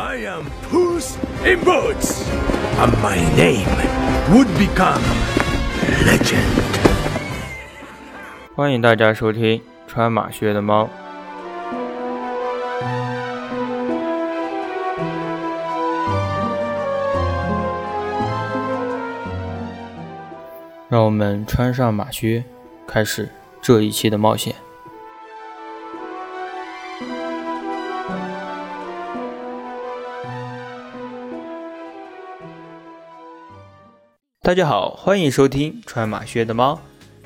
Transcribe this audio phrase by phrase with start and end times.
[0.00, 2.24] I am Puss in Boots,
[2.78, 3.66] and my name
[4.30, 5.02] would become
[6.06, 6.38] legend.
[8.54, 10.88] 欢迎大家收听穿马靴的猫。
[20.88, 22.44] 让我们穿上马靴，
[22.86, 23.28] 开始
[23.60, 24.54] 这一期的冒险。
[34.48, 36.80] 大家好，欢迎收听穿马靴的猫。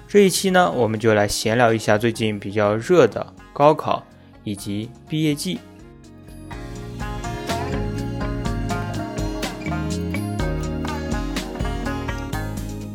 [0.08, 4.04] 这一期呢，我们就来闲聊一下最近比较热的高考
[4.42, 5.60] 以及毕业季。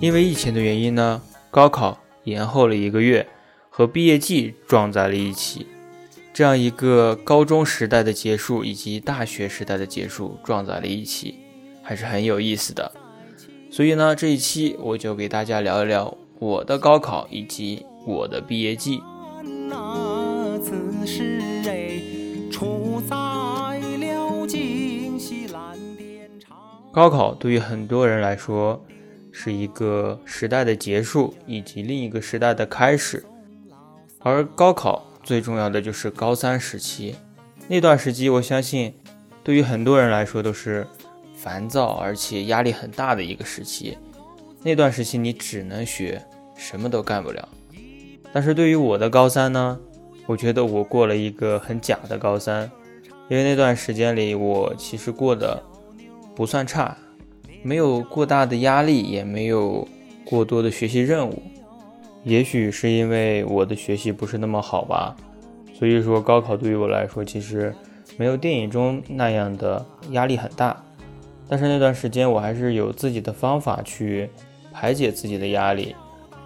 [0.01, 3.25] 因为疫情的原因呢，高考延后了一个月，
[3.69, 5.65] 和毕业季撞在了一起，
[6.33, 11.35] 这样一个高中时代的结束以及大学时代的结束撞在了一起，
[11.81, 12.91] 还是很有意思的。
[13.77, 19.03] 所以呢，这一期我就给大家聊一聊我的高考以及我的毕业季。
[26.91, 28.83] 高考对于很多人来说
[29.31, 33.23] 是一个时代的结束，以及另一个时代的开始。
[34.17, 37.15] 而高考最重要的就是高三时期，
[37.67, 38.95] 那段时期，我相信
[39.43, 40.87] 对于很多人来说都是
[41.37, 43.97] 烦躁而且压力很大的一个时期。
[44.63, 46.21] 那段时期你只能学，
[46.55, 47.47] 什么都干不了。
[48.33, 49.79] 但是对于我的高三呢，
[50.25, 52.69] 我觉得我过了一个很假的高三，
[53.29, 55.61] 因为那段时间里我其实过得
[56.35, 56.97] 不算差。
[57.63, 59.87] 没有过大的压力，也没有
[60.25, 61.41] 过多的学习任务。
[62.23, 65.15] 也许是因为我的学习不是那么好吧，
[65.73, 67.73] 所以说高考对于我来说其实
[68.17, 70.83] 没有电影中那样的压力很大。
[71.47, 74.29] 但是那段时间我还是有自己的方法去
[74.73, 75.95] 排解自己的压力。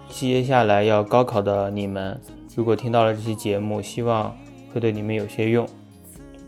[0.08, 2.20] 接下来要高考的你们，
[2.54, 4.36] 如果听到了这期节目，希望
[4.72, 5.66] 会对你们有些用。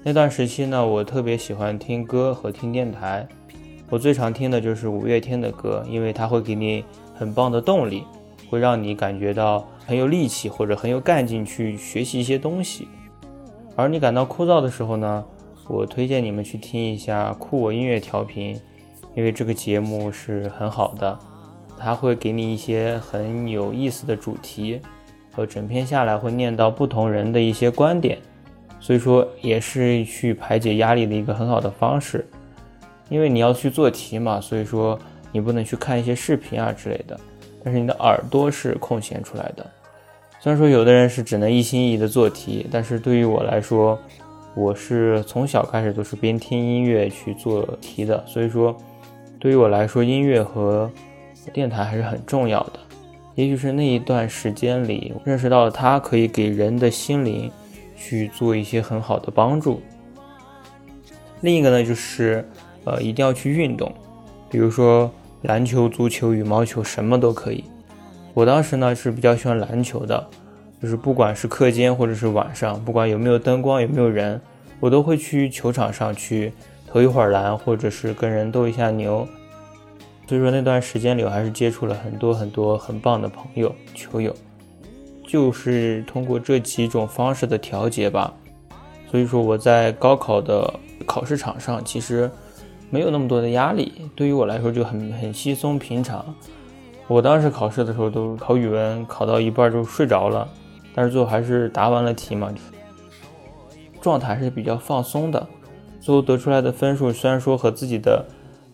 [0.02, 3.26] 那段时期呢，我特别喜欢听歌和听电台。
[3.90, 8.04] 我最常听的就是五月天的歌，因为它会给你很棒的动力，
[8.50, 12.88] 会让你感觉到很有力气或者很有干劲去学习一些东西。
[13.76, 15.24] 而你感到枯燥的时候呢，
[15.66, 18.60] 我推荐你们去听一下酷我音乐调频，
[19.14, 21.18] 因为这个节目是很好的，
[21.78, 24.80] 它会给你一些很有意思的主题，
[25.32, 28.18] 和整篇下来会念到不同人的一些观点，
[28.78, 32.26] 所以说也是去排解压力的一个很好的方式。
[33.08, 34.98] 因为你要去做题嘛，所以说
[35.32, 37.18] 你不能去看一些视频啊之类的。
[37.62, 39.66] 但是你的耳朵是空闲出来的。
[40.40, 43.98] 虽然说有的人是只能一心一意的做题，但是对于我来说，
[44.54, 48.24] 我是从小开始都是边听音乐去做题的。
[48.26, 48.76] 所以说，
[49.38, 50.90] 对于我来说，音乐和
[51.52, 52.80] 电台还是很重要的。
[53.34, 57.50] 也许是那一段时间里认识到了它可以给人的心灵
[57.96, 59.80] 去做一些很好的帮助。
[61.40, 62.44] 另一个呢，就是。
[62.86, 63.90] 呃，一定要去运动，
[64.50, 65.10] 比如说
[65.40, 67.64] 篮球、足球、羽毛球，什么都可以。
[68.34, 70.28] 我当时呢是比较喜欢篮球的，
[70.84, 74.38] 就是不管是课间或者是晚上，不管有没有灯光、有没有人，
[74.80, 76.52] 我都会去球场上去
[76.86, 79.26] 投一会儿篮，或者是跟人斗一下牛。
[80.28, 84.36] 所以说那段时间里，我还是接触了很多很多很棒的朋友、球友，
[85.26, 88.30] 就是通过这几种方式的调节吧。
[89.10, 90.70] 所以说我在高考的
[91.06, 92.30] 考试场上，其实。
[92.90, 96.24] 没有那么多的压力，对于我来说就很很稀松平常。
[97.08, 100.46] 我当时考试的时候都考语文，考到一半就睡着了，
[100.94, 102.52] 但是最后还是答完了题嘛，
[104.00, 105.46] 状态还是比较放松的。
[106.00, 108.24] 最后得出来的分数虽然说和自己的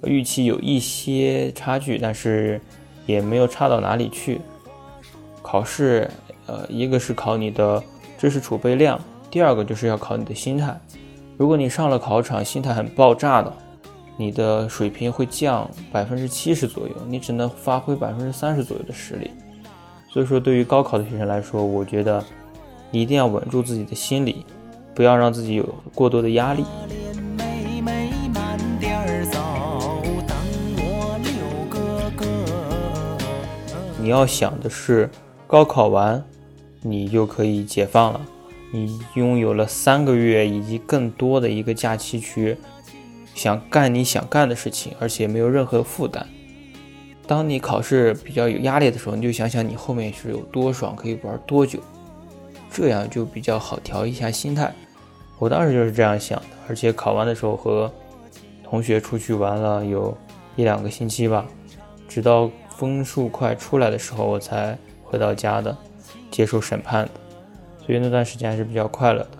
[0.02, 2.60] 预期有一些差距，但是
[3.06, 4.40] 也没有差到哪里去。
[5.42, 6.10] 考试，
[6.46, 7.82] 呃，一个是考你的
[8.18, 9.00] 知识储备量，
[9.30, 10.78] 第二个就是要考你的心态。
[11.36, 13.52] 如果你上了考场心态很爆炸的。
[14.16, 19.30] 你的水平会降百分之七十左右，你只能发挥百分之三十左右的实力。
[20.12, 22.24] 所以说，对于高考的学生来说，我觉得
[22.90, 24.44] 一定要稳住自己的心理，
[24.92, 26.64] 不要让自己有过多的压力。
[34.02, 35.08] 你要想的是，
[35.46, 36.24] 高考完
[36.82, 38.20] 你就可以解放了，
[38.72, 42.56] 你拥有了三个月以及更多的一个假期去。
[43.32, 46.26] 想干你想干的事情，而且没有任何负担。
[47.30, 51.78] 当你考试比较有压力的时候，你就想想你后面是有多爽，可以玩多久，
[52.72, 54.74] 这样就比较好调一下心态。
[55.38, 57.88] 我当时就是这样想的，而且考完的时候和
[58.64, 60.12] 同学出去玩了有
[60.56, 61.46] 一两个星期吧，
[62.08, 65.78] 直到分数快出来的时候，我才回到家的，
[66.32, 67.10] 接受审判的，
[67.86, 69.30] 所以那段时间还是比较快乐的。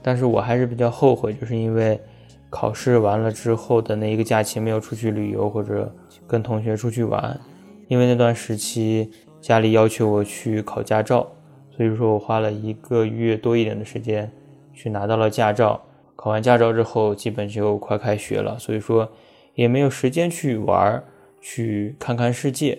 [0.00, 2.00] 但是我还是比较后悔，就是因为
[2.50, 5.94] 考试完了之后的那一个假期没有出去旅游或者
[6.26, 7.40] 跟同学出去玩，
[7.88, 9.10] 因为那段时期
[9.40, 11.30] 家里要求我去考驾照，
[11.74, 14.30] 所以说我花了一个月多一点的时间
[14.74, 15.80] 去拿到了驾照。
[16.16, 19.10] 考完驾照之后，基本就快开学了，所以说
[19.54, 21.02] 也没有时间去玩，
[21.40, 22.78] 去看看世界，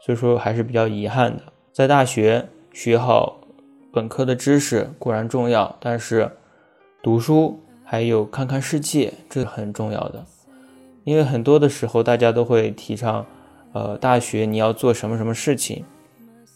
[0.00, 1.42] 所以说还是比较遗憾的。
[1.72, 3.40] 在大学学好。
[3.92, 6.30] 本科的知识固然重要，但是
[7.02, 7.58] 读书
[7.88, 10.26] 还有看看世界，这很重要的。
[11.04, 13.24] 因为很多的时候，大家都会提倡，
[13.72, 15.84] 呃，大学你要做什么什么事情，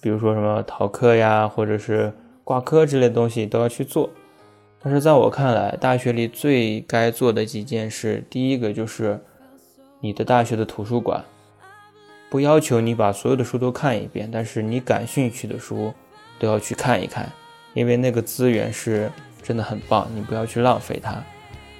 [0.03, 2.13] 比如说什么逃课呀，或者是
[2.43, 4.11] 挂科之类的东西都要去做。
[4.83, 9.21] 但是在我看来，大学里最该做的几件事，第一个就是
[10.01, 11.25] 你的大学的图书馆，
[12.29, 15.95] 不要求你把所有的书都看一遍，但是你感兴趣的书。
[16.39, 17.31] 都要去看一看，
[17.75, 21.23] 因为那个资源是真的很棒，你不要去浪费它。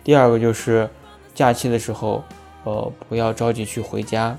[0.03, 0.89] 第二个就是
[1.35, 2.25] 假期的时候，
[2.65, 4.37] 呃，不要着急去回家，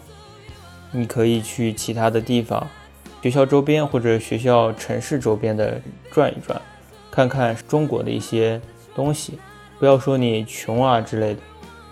[0.91, 2.67] 你可以去其他的地方，
[3.21, 5.79] 学校周边或者学校城市周边的
[6.11, 6.61] 转一转，
[7.09, 8.59] 看看中国的一些
[8.95, 9.39] 东西。
[9.79, 11.41] 不要说你穷啊之类的，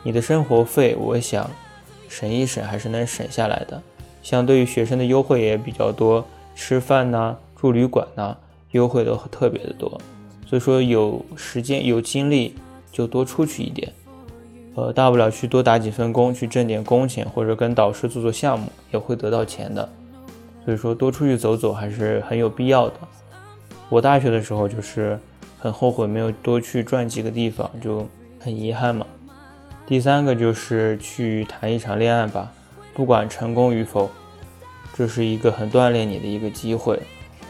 [0.04, 1.50] 你的生活费，我想
[2.08, 3.82] 省一省还是能省下来的。
[4.22, 7.38] 相对于学生的优惠也比较多，吃饭呐。
[7.60, 8.38] 住旅馆呐，
[8.72, 10.00] 优惠都特别的多，
[10.50, 12.56] 所以说有时间有精力
[12.92, 13.94] 就多出去一点，
[14.74, 19.88] 呃，大不了去多打几份工，去挣点工钱，或者跟导师做做项目，也会得到钱的。
[20.66, 22.96] 所以说多出去走走还是很有必要的。
[23.90, 25.20] 我大学的时候就是
[25.60, 28.08] 很后悔没有多去转几个地方，就
[28.40, 29.06] 很遗憾嘛。
[29.86, 32.52] 第三个就是去谈一场恋爱吧，
[32.96, 34.10] 不管成功与否，
[34.96, 37.00] 这是一个很锻炼你的一个机会。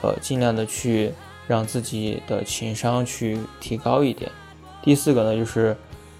[0.01, 1.11] 呃，尽量的去
[1.49, 4.29] 让自己的情商去提高一点。
[4.83, 5.75] 第四个呢，就是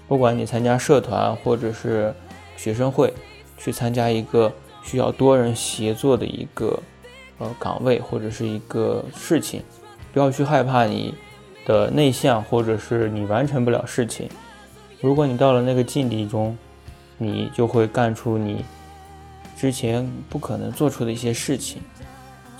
[0.08, 2.12] 不管你参加社团或者是
[2.56, 3.14] 学生会，
[3.56, 6.76] 去参加一个需要多人协作的一个
[7.38, 9.62] 呃岗位或者是一个事情，
[10.12, 11.14] 不要去害怕你
[11.64, 14.28] 的内向或者是你完成不了事情。
[15.00, 16.58] 如果你到了那个境地中，
[17.18, 18.64] 你就会干出你
[19.56, 21.80] 之前不可能做出的一些事情。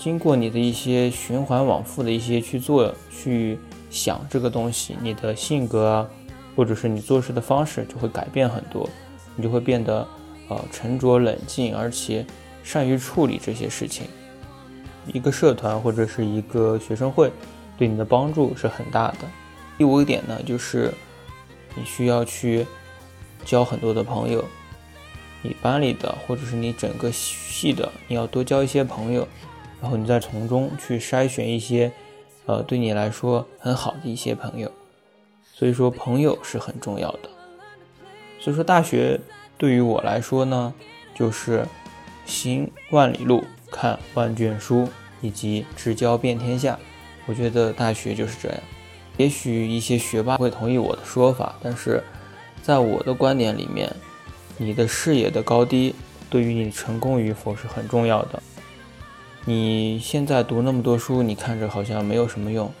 [0.01, 3.59] 经过你的一些循环往复的一些去做、去
[3.91, 6.09] 想这个东西，你的性格啊，
[6.55, 8.89] 或者是你做事的方式就会改变很多，
[9.35, 10.07] 你就会变得
[10.49, 12.25] 呃沉着冷静，而且
[12.63, 14.07] 善于处理这些事情。
[15.13, 17.31] 一个社团或者是一个学生会
[17.77, 19.17] 对你的帮助是很大的。
[19.77, 20.91] 第五个点呢，就是
[21.75, 22.65] 你需要去
[23.45, 24.43] 交很多的朋友，
[25.43, 29.27] 你班里的或者是你整个系的，你要多交一些朋友。
[29.81, 31.91] 然后你再从中去筛选一些，
[32.45, 34.71] 呃，对你来说很好的一些朋友，
[35.53, 37.29] 所以说朋友是很重要的。
[38.39, 39.19] 所以说大学
[39.57, 40.73] 对于我来说呢，
[41.15, 41.65] 就是
[42.25, 44.87] 行万里路，看万卷书，
[45.19, 46.77] 以及知交遍天下。
[47.25, 48.57] 我觉得大学就是这样。
[49.17, 52.03] 也许一些学霸会同意我的说法，但是
[52.63, 53.91] 在我的观点里面，
[54.57, 55.93] 你的视野的高低
[56.29, 58.41] 对于你成功与否是很重要的。
[59.45, 62.71] 你现在读那么多书，你看着好像没有什么用，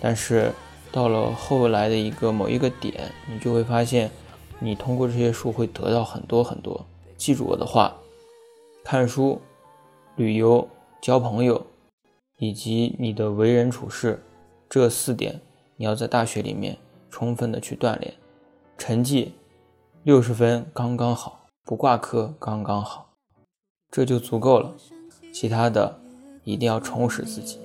[0.00, 0.52] 但是
[0.90, 4.10] 到了后来的一个某一个点，你就会发现，
[4.58, 6.84] 你通过这些书会得到很多很多。
[7.16, 7.94] 记住我的话，
[8.82, 9.40] 看书、
[10.16, 10.68] 旅游、
[11.00, 11.64] 交朋友，
[12.38, 14.20] 以及你的为人处事，
[14.68, 15.40] 这四点
[15.76, 16.76] 你要在大学里面
[17.08, 18.12] 充分的去锻炼。
[18.76, 19.34] 成绩
[20.02, 23.12] 六十分刚刚好，不挂科刚刚好，
[23.92, 24.74] 这就足够了。
[25.32, 26.00] 其他的
[26.44, 27.58] 一定要充实自己。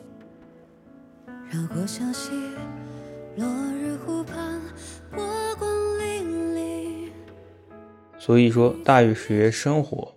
[8.18, 10.12] 所以说，大学生活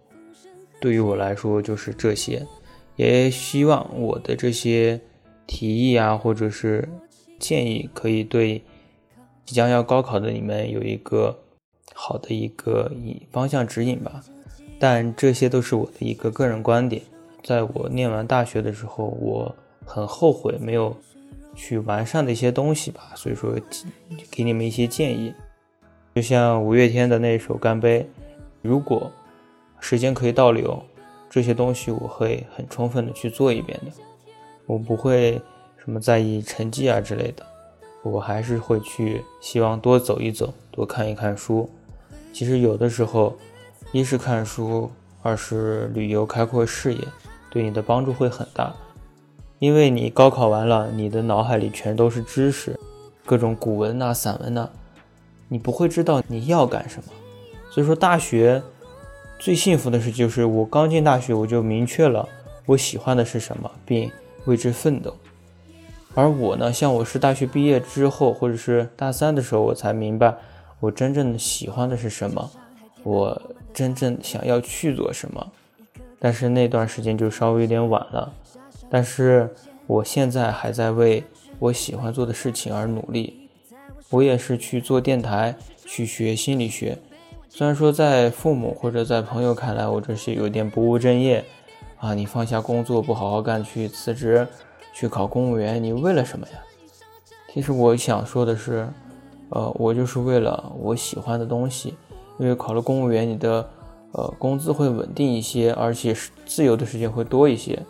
[0.81, 2.47] 对于我来说就是这些，
[2.97, 4.99] 也希望我的这些
[5.47, 6.88] 提议啊，或者是
[7.38, 8.64] 建议，可以对
[9.45, 11.38] 即将要高考的你们有一个
[11.95, 14.25] 好的一个以方向指引吧。
[14.78, 17.02] 但这些都是我的一个个人观点。
[17.42, 19.54] 在我念完大学的时候，我
[19.85, 20.97] 很后悔没有
[21.54, 23.54] 去完善的一些东西吧，所以说
[24.30, 25.33] 给你们一些建议。
[26.14, 28.00] 就像五月天的那首《干杯》，
[28.61, 29.11] 如果
[29.80, 30.83] 时间可以倒流，
[31.30, 33.92] 这些东西我会很充分的去做一遍的，
[34.66, 35.40] 我不会
[35.76, 37.47] 什么在意成绩啊之类的。
[38.02, 41.68] 我还是会去希望多走一走，多看一看书。
[42.33, 43.37] 其实有的时候，
[43.92, 44.90] 一是看书，
[45.23, 47.00] 二是旅游开阔视野，
[47.50, 48.75] 对你的帮助会很大。
[49.59, 52.78] 因为你高考完了，你的脑海里全都是知识，
[53.26, 54.71] 各种古文呐、散文呐，
[55.49, 57.12] 你不会知道你要干什么。
[57.71, 58.62] 所以说，大学
[59.38, 62.28] 最幸福的事就是我刚进大学，我就明确了
[62.67, 64.11] 我喜欢的是什么，并
[64.45, 65.12] 为之奋斗。
[66.14, 70.37] 而我呢，像我是大学毕业之后，或者是大三的时候，我才明白
[70.78, 72.50] 我真正喜欢的是什么，
[73.02, 73.43] 我
[73.75, 75.52] 真正想要去做什么。
[76.19, 78.33] 但是那段时间就稍微有点晚了。
[78.91, 79.55] 但是
[79.87, 81.25] 我现在还在为
[81.59, 83.49] 我喜欢做的事情而努力。
[84.11, 86.97] 我也是去做电台，去学心理学。
[87.51, 91.45] 虽然说在父母或者在朋友看来，我这是有点不务正业
[91.99, 92.15] 啊！
[92.15, 94.47] 你放下工作不好好干，去辞职，
[94.95, 96.55] 去考公务员，你为了什么呀？
[97.53, 98.89] 其实我想说的是，
[99.51, 101.95] 呃，我就是为了我喜欢的东西。
[102.39, 103.69] 因为考了公务员，你的
[104.12, 107.81] 呃工资会稳定一些，而且自由的时间会多一些。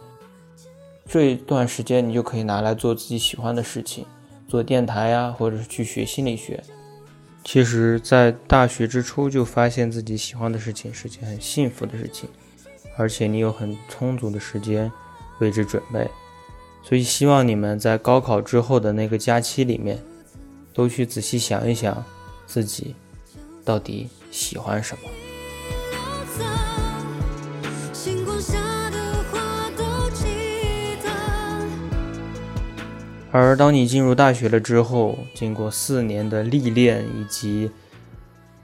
[1.07, 4.05] 这一段时间你就可以拿来做自己喜欢的事情，
[4.47, 6.63] 做电台呀，或者是去学心理学。
[7.45, 12.29] 其实，在大学之初就发现自己喜欢的事情是件很幸福的事情，
[12.97, 14.93] 而且你有很充足的时间
[15.39, 16.07] 为之准备。
[16.83, 19.99] 所以，希望你们在高考之后的那个假期里面，
[20.75, 22.05] 都去仔细想一想
[22.47, 22.95] 自己
[23.65, 25.28] 到底喜欢什么。
[33.31, 37.71] 而当你进入大学了之后，经过四年的历练，以及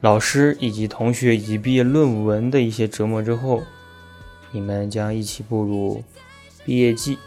[0.00, 3.62] 老师、以及同学、以及毕业论文的一些折磨之后，
[4.52, 6.02] 你们将一起步入
[6.64, 7.18] 毕业季。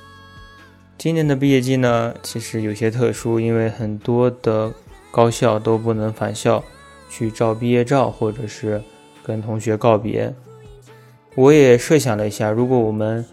[0.97, 4.73] 今年的毕业季呢，其实有些特殊，因为很多的
[5.11, 6.63] 高校都不能返校
[7.07, 8.81] 去照毕业照，或者是
[9.27, 10.33] 跟同学告别。
[11.35, 13.23] 我也设想了一下，如果我们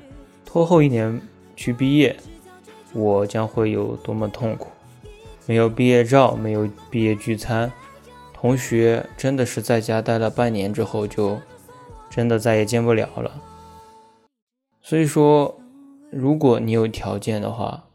[0.45, 1.23] 拖后一年
[1.55, 2.15] 去毕业。
[2.97, 4.69] 我将会有多么痛苦？
[5.47, 7.73] 没有毕业照，没有毕业聚餐，
[8.33, 11.41] 同学真的是在家待了半年之后，就
[12.09, 13.43] 真的再也见不了了。
[14.81, 15.59] 所以说，
[16.13, 17.87] 如果你有条件的话，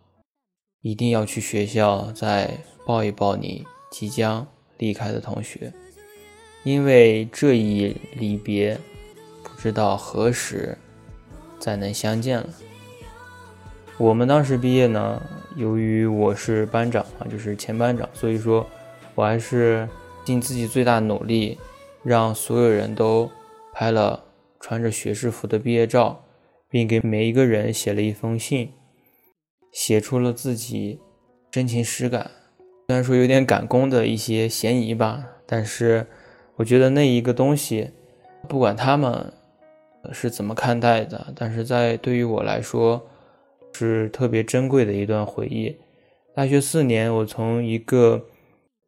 [0.82, 4.46] 一定要去学校再抱一抱你即将
[4.78, 5.72] 离开的同学，
[6.64, 8.78] 因为这一离别，
[9.44, 10.78] 不知道何时
[11.60, 12.50] 再能相见了。
[13.98, 15.22] 我们当时毕业呢，
[15.56, 18.66] 由于我是班长啊，就是前班长，所以说，
[19.16, 19.88] 我还是
[20.24, 21.58] 尽自己最大努力，
[22.04, 23.30] 让所有人都
[23.74, 24.24] 拍了
[24.60, 26.24] 穿着学士服的毕业照，
[26.70, 28.72] 并给每一个人写了一封信，
[29.72, 31.00] 写出了自己
[31.52, 32.32] 真情实感。
[32.88, 36.08] 虽然说有点赶工的一些嫌疑吧，但是
[36.60, 37.90] 我觉得那一个东西，
[38.48, 39.34] 不管他们
[40.12, 43.02] 是怎么看待的，但是在对于我来说。
[43.72, 45.78] 是特别珍贵的一段回忆。
[46.36, 48.26] 大学四年，我从一个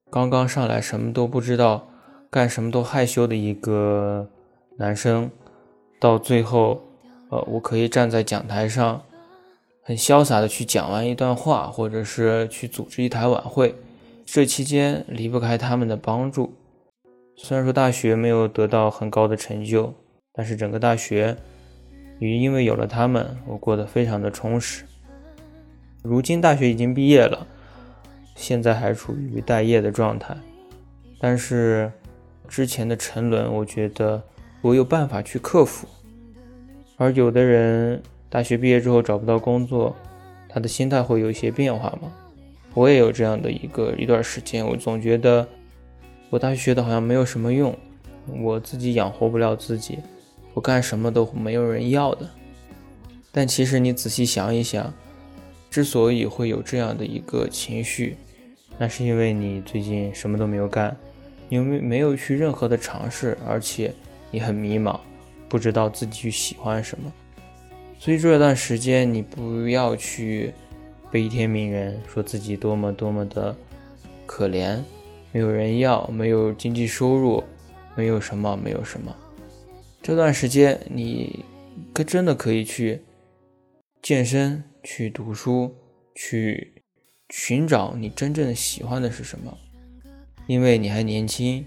[0.09, 1.87] 刚刚上来什么都不知道、
[2.29, 4.27] 干什么都害羞的一个
[4.79, 5.31] 男生，
[5.97, 6.81] 到最后，
[7.29, 9.01] 呃，我可以站在讲台上，
[9.83, 13.75] 很潇洒的去讲完一段话，或者是去组织一台晚会。
[14.25, 16.53] 这期间离不开他们的帮助。
[17.43, 19.91] 虽然说大学没有得到很高的成就，
[20.31, 21.35] 但是整个大学。
[22.19, 24.85] 也因为有了他们，我过得非常的充实。
[26.03, 27.47] 如今大学已经毕业了，
[28.35, 30.37] 现在还处于待业的状态。
[31.19, 31.91] 但是
[32.47, 34.21] 之前的沉沦，我觉得
[34.61, 35.87] 我有办法去克服。
[36.97, 39.95] 而有的人大学毕业之后找不到工作，
[40.47, 42.13] 他的心态会有一些变化吗？
[42.75, 45.47] 我也有这样的一个一段时间，我总觉得
[46.31, 47.77] 我大学学的好像没有什么用，
[48.41, 49.99] 我自己养活不了自己。
[50.53, 52.29] 我干什么都没有人要的，
[53.33, 54.93] 但其实你仔细想一想，
[55.69, 58.15] 之所以会有这样的一个情绪，
[58.77, 60.95] 那是因为你最近什么都没有干，
[61.49, 63.93] 因为没有去任何的尝试，而且
[64.31, 64.97] 你很迷茫，
[65.49, 67.11] 不知道自己去喜欢什么。
[67.99, 70.53] 所以这段时间你不要去
[71.11, 73.53] 悲天悯人，说自己多么多么的
[74.25, 74.79] 可怜，
[75.31, 77.43] 没有人要，没有经济收入，
[77.95, 79.15] 没有什么，没有什么。
[80.01, 81.45] 这段时间，你
[81.93, 83.01] 可真的可以去
[84.01, 85.73] 健身、去读书、
[86.15, 86.83] 去
[87.29, 89.57] 寻找你真正喜欢的是什么。
[90.47, 91.65] 因为你还年轻，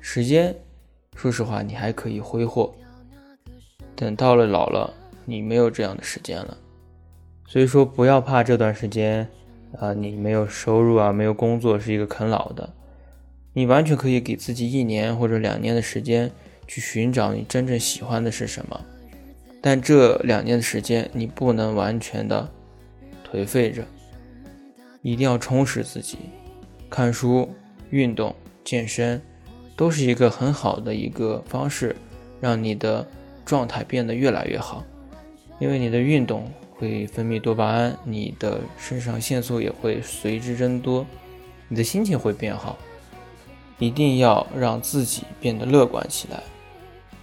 [0.00, 0.56] 时间，
[1.14, 2.74] 说实话，你还可以挥霍。
[3.94, 4.92] 等到了老了，
[5.24, 6.56] 你没有这样的时间了。
[7.46, 9.28] 所以说，不要怕这段时间，
[9.78, 12.74] 啊，你没有收入啊，没有工作，是一个啃老的。
[13.56, 16.30] 你完全可以给自己一年或者两年的时间
[16.68, 18.78] 去寻找你真正喜欢的是什么。
[19.62, 22.46] 但这两年的时间，你不能完全的
[23.26, 23.82] 颓废着，
[25.00, 26.18] 一定要充实自己。
[26.90, 27.48] 看书、
[27.88, 29.22] 运动、健身，
[29.74, 31.96] 都是一个很好的一个方式，
[32.42, 33.08] 让你的
[33.46, 34.84] 状态变得越来越好。
[35.58, 41.06] 因为你的运动会分泌多巴胺，你的肾上腺素也会随之增多，
[41.68, 42.76] 你的心情会变好。
[43.78, 46.42] 一定要让自己变得乐观起来。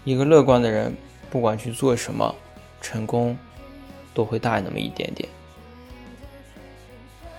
[0.04, 0.96] 一个乐观的人。
[1.32, 2.36] 不管去做什么，
[2.80, 3.36] 成功
[4.14, 5.28] 都会大那么一点点。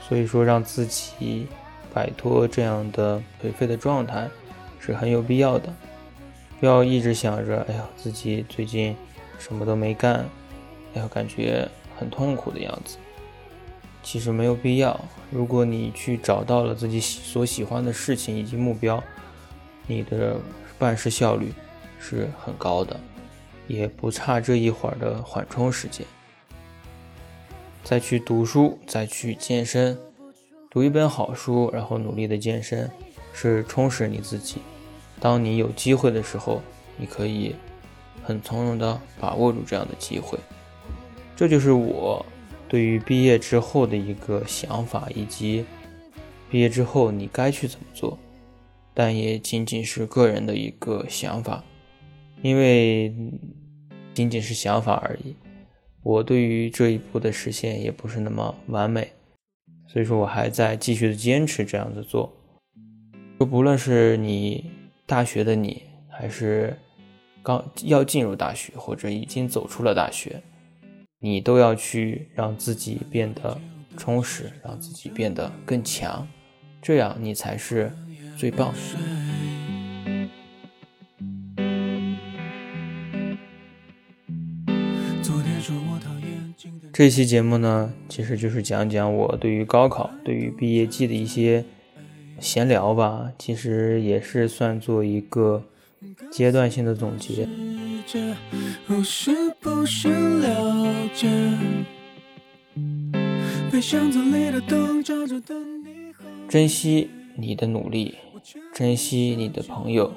[0.00, 1.47] 所以说，让自己
[1.92, 4.28] 摆脱这样的颓废的状态
[4.80, 5.73] 是很有必要的。
[6.59, 8.97] 不要一直想着，哎呀，自己最近
[9.38, 10.28] 什么都没干，
[10.94, 12.97] 哎呀，感觉很痛苦的样子。
[14.04, 15.00] 其实没有必要。
[15.32, 19.02] 如果你去找到了自己所喜欢的事情以及目标，
[19.88, 20.37] 你的
[20.78, 21.52] 办事效率
[21.99, 23.00] 是很高的。
[23.66, 26.06] 也不差这一会儿的缓冲时间，
[27.82, 29.99] 再去读书，再去健身，
[30.68, 32.90] 读一本好书，然后努力的健身，
[33.32, 34.58] 是充实你自己。
[35.18, 36.61] 当你有机会的时候，
[36.99, 37.56] 你可以
[38.23, 40.38] 很从容的把握住这样的机会。
[41.34, 42.25] 这就是我
[42.68, 45.64] 对于毕业之后的一个想法，以及
[46.50, 48.18] 毕业之后你该去怎么做，
[48.92, 51.62] 但也仅仅是个人的一个想法。
[52.42, 53.14] 因为
[54.12, 55.35] 仅仅是想法而已，
[56.02, 59.12] 我对于这一步的实现也不是那么完美，
[59.87, 62.30] 所以说我还在继续的坚持这样子做。
[63.40, 64.71] 就不论是你
[65.06, 66.76] 大学的你，还是
[67.42, 70.42] 刚要进入大学或者已经走出了大学，
[71.25, 73.59] 你都要去让自己变得
[73.97, 76.28] 充实，让自己变得更强，
[76.83, 77.90] 这样你才是
[78.37, 78.78] 最棒的。
[86.92, 91.64] 这期节目呢，其实就是讲讲我对于高考、对于毕业季的一些
[92.38, 93.33] 闲聊吧。
[93.38, 95.64] 其实也是算做一个
[96.31, 97.48] 阶段性的总结。
[106.48, 108.16] 珍惜你的努力，
[108.74, 110.12] 珍惜你的朋友，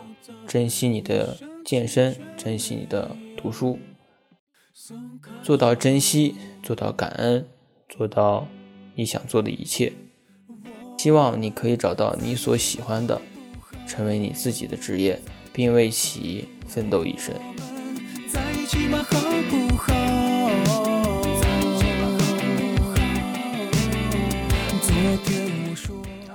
[0.48, 3.78] 珍惜你的健身，珍惜你的读书。
[5.44, 6.34] 做到珍惜，
[6.64, 7.46] 做到感恩，
[7.88, 8.48] 做到
[8.96, 9.94] 你想做的一切。
[10.98, 13.22] 希望你可以找到你所喜欢的，
[13.86, 15.20] 成为你自己的职业，
[15.54, 17.36] 并为其奋斗一生。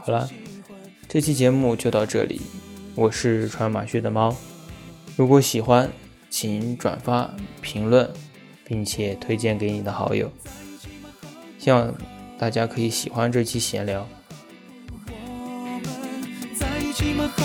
[0.05, 0.29] 好了，
[1.09, 2.41] 这期节目就到这里。
[2.95, 4.35] 我是穿马靴的猫，
[5.17, 5.91] 如果喜欢，
[6.29, 8.11] 请转发、评论。
[8.65, 10.33] 并且推荐给你的好友，
[11.59, 11.93] 希望
[12.39, 14.09] 大家可以喜欢这期闲聊。
[14.89, 17.45] 我们在一起，蛮好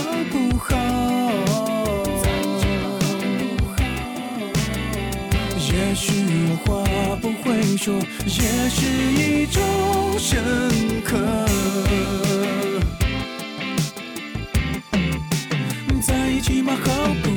[5.78, 6.12] 也许
[6.66, 7.94] 我话不会说，
[8.26, 8.82] 也是
[9.14, 9.62] 一种
[10.18, 10.34] 深
[11.04, 11.16] 刻。
[16.02, 16.74] 在一起嘛？
[16.84, 16.88] 好
[17.22, 17.37] 不好？